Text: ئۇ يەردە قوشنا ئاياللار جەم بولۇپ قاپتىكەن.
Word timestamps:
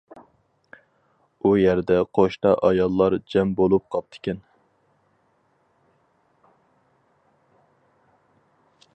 ئۇ 1.39 1.49
يەردە 1.63 1.97
قوشنا 2.19 2.53
ئاياللار 2.69 3.17
جەم 3.33 3.51
بولۇپ 3.59 3.85
قاپتىكەن. 3.95 4.41